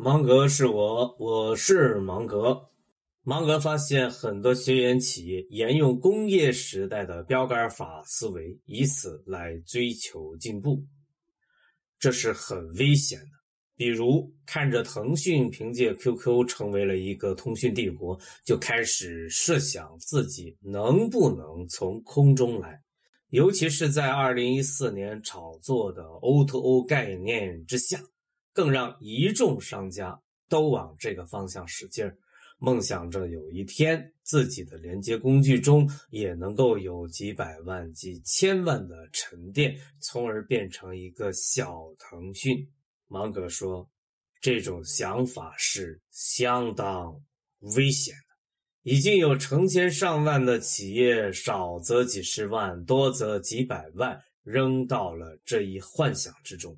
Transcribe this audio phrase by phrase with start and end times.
[0.00, 2.56] 芒格是我，我是芒格。
[3.24, 10.80] 芒格发现很多学员企业沿用工业时代的标杆法思维，以此来追求进步，
[11.98, 13.26] 这是很危险的。
[13.74, 22.80] 比如，看着腾讯凭借 QQ 成为了一个通讯帝国，就开始设想自己能不能从空中来，
[23.30, 28.00] 尤其是在2014年炒作的 O2O 概念之下。
[28.58, 32.18] 更让一众商家都往这个方向使劲儿，
[32.58, 42.68] 梦想着有一天自己的连接工具中也能够有几百万、几千万的沉淀，从而变成一个小腾讯。
[43.06, 43.88] 芒格说
[44.42, 47.14] ：“这种想法是相当
[47.76, 56.76] 危险的，已经有成千上万的企业，少则几十万，多则几百万，扔到了这一幻想之中。”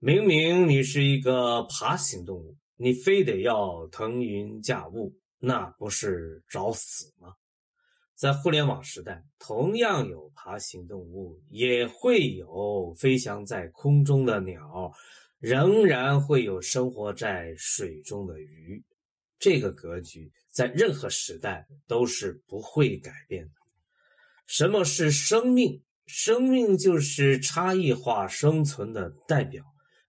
[0.00, 7.34] 明明你是一个爬行动物，你非得要腾云驾雾，那不是找死吗？
[8.14, 14.92] 在互联网时代，同样有爬行动物，也会有飞翔在空中的鸟，
[15.40, 18.80] 仍然会有生活在水中的鱼。
[19.40, 23.50] 这个格局在任何时代都是不会改变的。
[24.46, 25.82] 什么是生命？
[26.06, 29.64] 生命就是差异化生存的代表。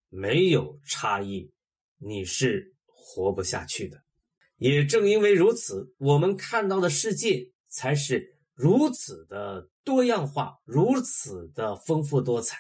[0.09, 1.51] 没有差异，
[1.97, 4.03] 你是活不下去的。
[4.57, 12.57] 也正因为如此，我们看到的世界才是如此的多样化，如此的丰富多彩。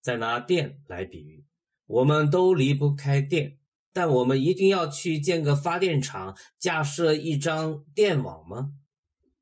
[0.00, 1.44] 再拿电来比喻，
[1.86, 3.58] 我们都离不开电，
[3.92, 8.72] 但我们一定要去建个发电厂，架设一张电网吗？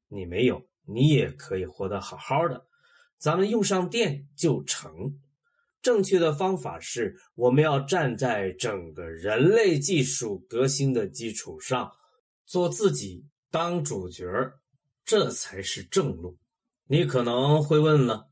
[0.08, 2.66] 你没有，你也可以活得好好的。
[3.18, 5.20] 咱们用上电就成。
[5.80, 11.90] 正确的方法是，我们要站在整个人类技术革新的基础上，
[12.44, 14.26] 做自己，当主角
[15.04, 16.36] 这才是正路。
[16.88, 18.28] 你可能会问了，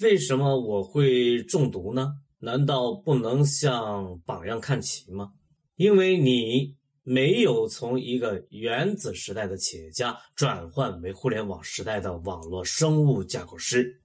[0.00, 2.14] 为什么我会中毒呢？
[2.38, 5.32] 难道不能向榜样看齐吗？
[5.76, 14.00] 因为你没有从一个原子时代的企业家转换为互联网时代的网络生物架构师。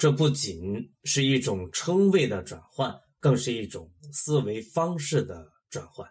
[0.00, 6.10] 这不仅是一种称谓的转换，更是一种思维方式的转换。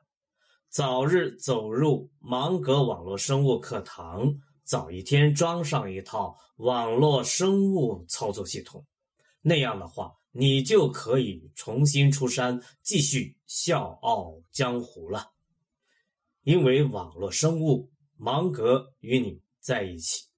[0.69, 4.31] 早日走入芒格网络生物课堂，
[4.63, 8.85] 早一天装上一套网络生物操作系统，
[9.41, 15.31] 那样的话，你就可以重新出山，继续笑傲江湖了。
[16.43, 20.28] 因为网络生物，芒格与你在一起。